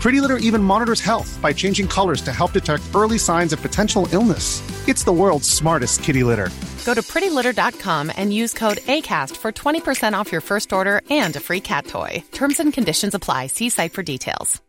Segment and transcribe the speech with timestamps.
[0.00, 4.08] Pretty Litter even monitors health by changing colors to help detect early signs of potential
[4.12, 4.62] illness.
[4.88, 6.48] It's the world's smartest kitty litter.
[6.86, 11.40] Go to prettylitter.com and use code ACAST for 20% off your first order and a
[11.40, 12.24] free cat toy.
[12.32, 13.48] Terms and conditions apply.
[13.48, 14.60] See site for details.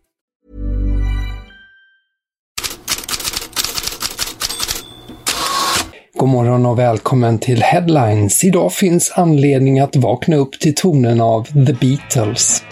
[6.14, 8.44] God morgon och välkommen till Headlines.
[8.44, 12.64] Idag finns anledning att vakna upp till tonen av The Beatles.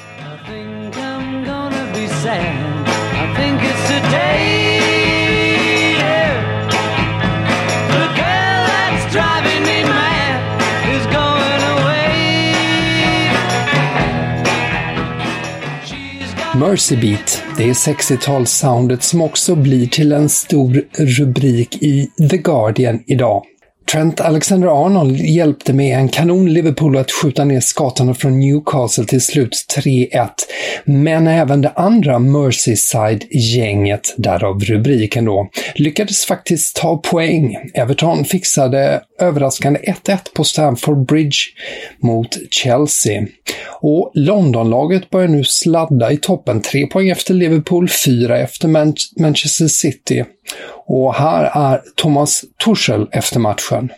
[16.70, 23.04] Mercy Beat, det är 60-talssoundet som också blir till en stor rubrik i The Guardian
[23.08, 23.44] idag.
[23.92, 29.66] Trent Alexander-Arnold hjälpte med en kanon Liverpool att skjuta ner skatorna från Newcastle till slut
[29.78, 30.30] 3-1.
[30.86, 37.58] Men även det andra Merseyside-gänget, därav rubriken då, lyckades faktiskt ta poäng.
[37.74, 41.38] Everton fixade överraskande 1-1 på Stamford Bridge
[42.02, 43.26] mot Chelsea.
[43.82, 49.68] Och Londonlaget börjar nu sladda i toppen, tre poäng efter Liverpool, fyra efter Man Manchester
[49.68, 50.26] City.
[50.86, 53.92] Och här är Thomas Tuchel efter matchen.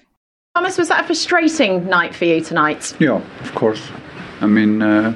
[0.56, 2.95] Thomas, was that a frustrating night for you tonight?
[3.00, 3.81] Yeah, of course.
[4.41, 5.13] I mean, uh,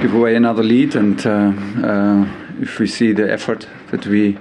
[0.00, 1.52] give away another lead, and uh,
[1.84, 2.24] uh,
[2.62, 4.38] if we see the effort that we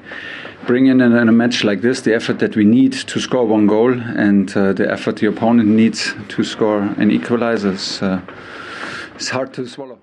[0.68, 3.46] bring in, in in a match like this, the effort that we need to score
[3.48, 8.20] one goal, and uh, the effort the opponent needs to score an equalizer, is, uh,
[9.20, 9.98] is hard to swallow.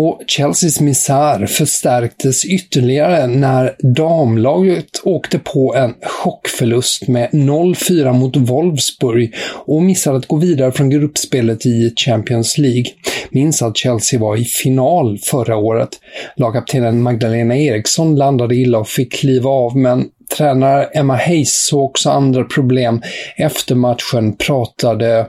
[0.00, 9.34] Och Chelseas misär förstärktes ytterligare när damlaget åkte på en chockförlust med 0-4 mot Wolfsburg
[9.66, 12.86] och missade att gå vidare från gruppspelet i Champions League.
[13.30, 15.90] Minns att Chelsea var i final förra året.
[16.36, 22.10] Lagkaptenen Magdalena Eriksson landade illa och fick kliva av, men tränare Emma Hayes såg också
[22.10, 23.02] andra problem.
[23.36, 25.26] Efter matchen pratade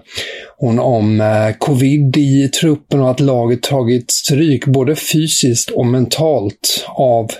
[0.57, 6.85] hon om eh, covid i truppen och att laget tagit stryk både fysiskt och mentalt
[6.87, 7.31] av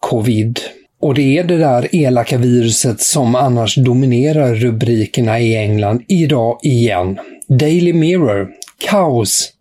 [0.00, 0.60] covid.
[1.00, 7.18] Och det är det där elaka viruset som annars dominerar rubrikerna i England idag igen.
[7.48, 8.48] Daily Mirror,
[8.78, 9.52] kaos,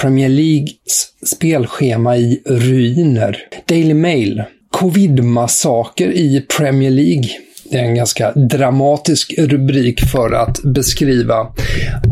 [0.00, 3.38] Premier Leagues spelschema i ruiner.
[3.66, 4.42] Daily Mail,
[4.78, 7.28] covid-massaker i Premier League.
[7.70, 11.46] Det är en ganska dramatisk rubrik för att beskriva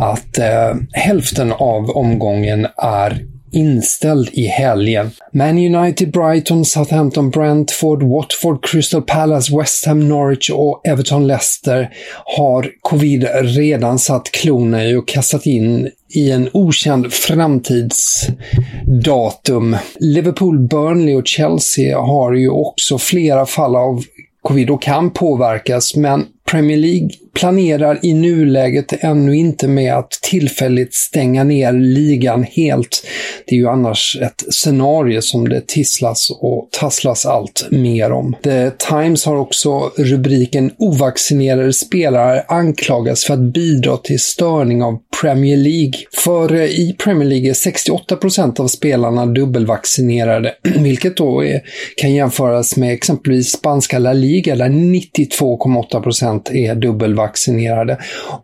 [0.00, 5.10] att eh, hälften av omgången är inställd i helgen.
[5.32, 11.90] Man United, Brighton, Southampton, Brentford, Watford, Crystal Palace, West Ham, Norwich och Everton Leicester
[12.24, 19.76] har covid redan satt klorna i och kastat in i en okänd framtidsdatum.
[20.00, 24.04] Liverpool, Burnley och Chelsea har ju också flera fall av
[24.42, 30.94] covid och kan påverkas, men Premier League planerar i nuläget ännu inte med att tillfälligt
[30.94, 33.06] stänga ner ligan helt.
[33.47, 38.37] Det är ju annars ett scenario som det tisslas och tasslas allt mer om.
[38.43, 45.56] The Times har också rubriken “Ovaccinerade spelare anklagas för att bidra till störning av Premier
[45.56, 45.94] League”.
[46.25, 51.61] För eh, i Premier League är 68% av spelarna dubbelvaccinerade, vilket då är,
[51.97, 57.99] kan jämföras med exempelvis spanska La Liga där 92,8% är dubbelvaccinerade vaccinerade.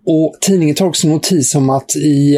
[0.07, 2.37] Och tidningen tar också notis om att i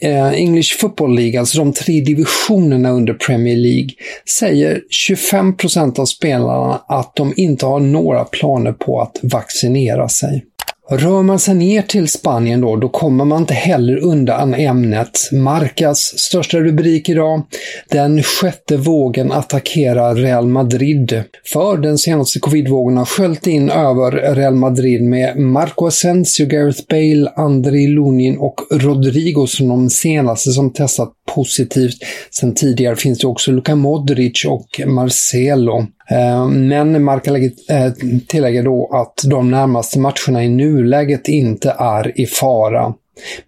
[0.00, 3.90] eh, English Football League, alltså de tre divisionerna under Premier League,
[4.38, 10.44] säger 25 procent av spelarna att de inte har några planer på att vaccinera sig.
[10.90, 15.18] Rör man sig ner till Spanien då, då kommer man inte heller undan ämnet.
[15.32, 17.42] Marcas största rubrik idag.
[17.90, 21.22] Den sjätte vågen attackerar Real Madrid.
[21.52, 27.32] För den senaste covidvågen har sköljt in över Real Madrid med Marco Asensio, Gareth Bale,
[27.36, 31.96] André Lunin och Rodrigo som de senaste som testat positivt.
[32.30, 35.86] Sen tidigare finns det också Luka Modric och Marcelo.
[36.10, 37.92] Eh, men Marca eh,
[38.28, 42.94] tillägger då att de närmaste matcherna i nuläget inte är i fara.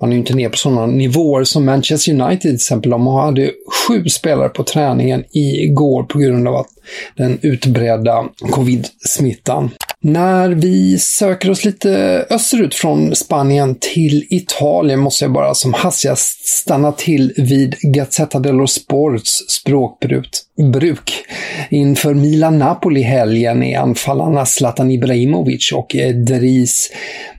[0.01, 2.91] Man är ju inte ner på sådana nivåer som Manchester United till exempel.
[2.91, 3.51] De hade
[3.89, 6.69] sju spelare på träningen igår på grund av att
[7.17, 9.71] den utbredda covid-smittan.
[10.01, 16.47] När vi söker oss lite österut från Spanien till Italien måste jag bara som hastigast
[16.49, 20.31] stanna till vid Gazzetta dello Sports språkbruk.
[20.73, 21.25] Bruk.
[21.71, 25.97] Inför Milan-Napoli helgen är anfallarna Zlatan Ibrahimovic och
[26.27, 26.91] Dries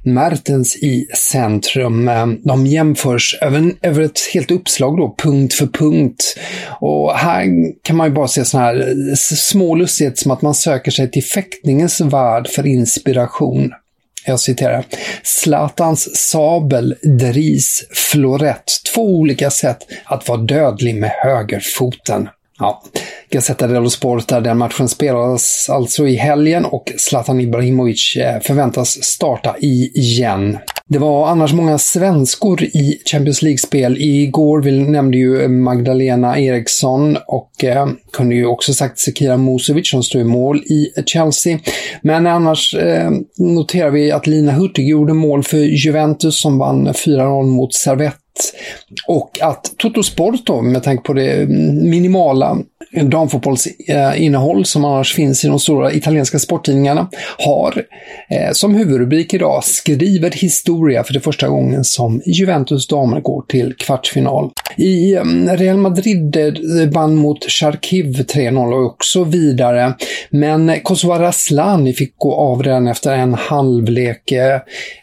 [0.03, 2.11] Mertens i centrum.
[2.43, 6.37] De jämförs över, över ett helt uppslag då, punkt för punkt.
[6.81, 7.45] Och här
[7.83, 11.23] kan man ju bara se sådana här små lustigheter som att man söker sig till
[11.23, 13.71] fäktningens värld för inspiration.
[14.25, 14.85] Jag citerar.
[15.23, 18.65] Zlatans sabel, Dries, florett.
[18.93, 22.29] Två olika sätt att vara dödlig med högerfoten.
[22.59, 22.81] Ja,
[23.29, 29.03] Gazzetta dello Sport där den matchen spelas alltså i helgen och Zlatan Ibrahimovic eh, förväntas
[29.03, 30.57] starta igen.
[30.87, 33.97] Det var annars många svenskor i Champions League-spel.
[33.99, 40.03] Igår vi nämnde ju Magdalena Eriksson och eh, kunde ju också sagt Sekira Musovic som
[40.03, 41.59] står i mål i Chelsea.
[42.01, 47.43] Men annars eh, noterar vi att Lina Hurtig gjorde mål för Juventus som vann 4-0
[47.43, 48.17] mot Servette
[49.07, 51.49] och att Toto Sport då, med tanke på det
[51.83, 52.57] minimala
[52.91, 57.85] damfotbollsinnehåll som annars finns i de stora italienska sporttidningarna, har
[58.29, 63.73] eh, som huvudrubrik idag skriver historia för det första gången som Juventus damer går till
[63.73, 64.51] kvartsfinal.
[64.77, 65.23] I eh,
[65.57, 66.53] Real Madrid eh,
[66.93, 69.93] vann mot Charkiv 3-0 och också vidare,
[70.29, 74.31] men Kosova Raslani fick gå av redan efter en halvlek.
[74.31, 74.59] Eh,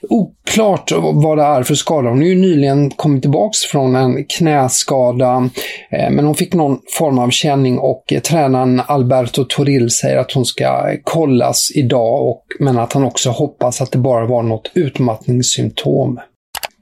[0.08, 2.08] oklart vad det är för skada.
[2.08, 5.50] Hon är ju nyligen kommit tillbaks från en knäskada,
[5.90, 10.32] eh, men hon fick någon form av känning och eh, tränaren Alberto Toril säger att
[10.32, 14.70] hon ska kollas idag, och, men att han också hoppas att det bara var något
[14.74, 16.20] utmattningssymptom.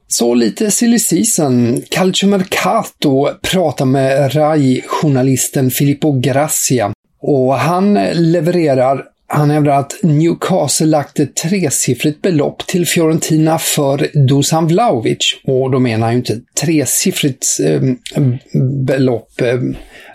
[0.08, 1.82] Så lite silly season.
[1.90, 6.92] Calcio Mercato pratar med RAI-journalisten Filippo Grazia
[7.22, 9.04] och han levererar
[9.34, 15.36] han hävdar att Newcastle lagt ett tresiffrigt belopp till Fiorentina för Dusan Vlahovic.
[15.44, 17.80] Och då menar han ju inte tresiffrigt eh,
[18.86, 19.58] belopp eh,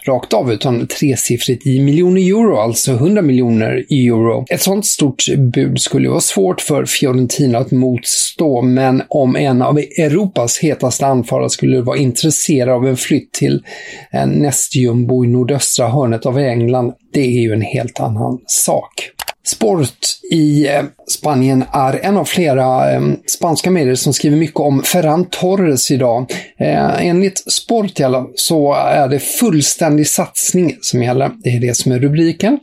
[0.08, 4.46] rakt av, utan tresiffrigt i miljoner euro, alltså 100 miljoner euro.
[4.50, 5.24] Ett sånt stort
[5.54, 11.50] bud skulle vara svårt för Fiorentina att motstå, men om en av Europas hetaste anfallare
[11.50, 13.64] skulle vara intresserad av en flytt till
[14.12, 19.12] en nästjumbo i nordöstra hörnet av England, det är ju en helt annan sak.
[19.52, 19.98] Sport
[20.32, 23.02] i eh, Spanien är en av flera eh,
[23.38, 26.32] spanska medier som skriver mycket om Ferran Torres idag.
[26.60, 28.00] Eh, enligt Sport
[28.36, 31.32] så är det fullständig satsning som gäller.
[31.44, 32.60] Det är det som är rubriken.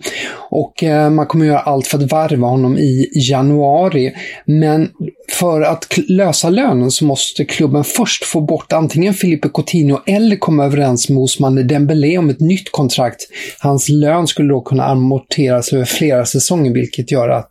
[0.51, 4.15] Och man kommer göra allt för att varva honom i januari.
[4.45, 4.89] Men
[5.33, 10.65] för att lösa lönen så måste klubben först få bort antingen Filipe Coutinho eller komma
[10.65, 13.21] överens med Ousmane Dembélé om ett nytt kontrakt.
[13.61, 17.51] Hans lön skulle då kunna amorteras över flera säsonger vilket gör att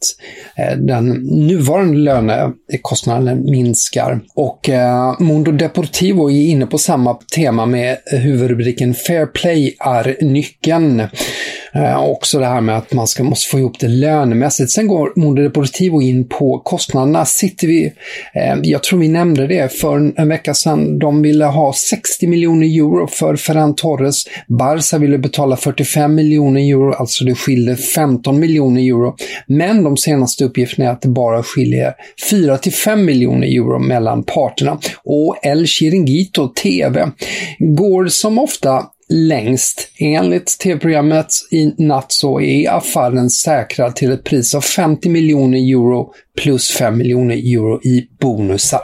[0.58, 4.20] eh, den nuvarande lönekostnaden minskar.
[4.36, 11.03] Och eh, Mundo Deportivo är inne på samma tema med huvudrubriken Fair Play är nyckeln.
[11.75, 14.72] Eh, också det här med att man ska, måste få ihop det lönemässigt.
[14.72, 17.25] Sen går Mondo Deportivo in på kostnaderna.
[17.25, 17.86] Sitter vi,
[18.34, 22.67] eh, jag tror vi nämnde det för en vecka sedan, de ville ha 60 miljoner
[22.67, 24.24] euro för Ferran Torres.
[24.48, 29.15] Barca ville betala 45 miljoner euro, alltså det skilde 15 miljoner euro.
[29.48, 31.94] Men de senaste uppgifterna är att det bara skiljer
[32.29, 34.79] 4 till 5 miljoner euro mellan parterna.
[35.03, 37.12] Och El Chiringuito TV
[37.60, 39.90] går som ofta längst.
[40.00, 46.14] Enligt tv-programmet i natt så är affären säkrad till ett pris av 50 miljoner euro
[46.42, 48.82] plus 5 miljoner euro i bonusar.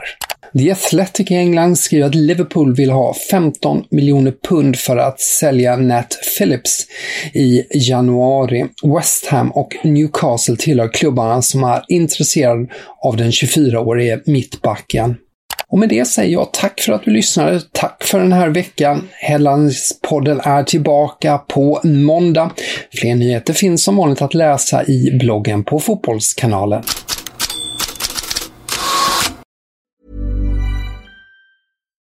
[0.58, 5.76] The Athletic i England skriver att Liverpool vill ha 15 miljoner pund för att sälja
[5.76, 6.86] Nat Phillips
[7.34, 8.66] i januari.
[8.96, 12.68] West Ham och Newcastle tillhör klubbarna som är intresserade
[13.04, 15.16] av den 24-årige mittbacken.
[15.68, 17.62] Och med det säger jag tack för att du lyssnade.
[17.72, 19.08] Tack för den här veckan.
[19.12, 22.52] Hellandspodden är tillbaka på måndag.
[22.94, 26.84] Fler nyheter finns som vanligt att läsa i bloggen på Fotbollskanalen.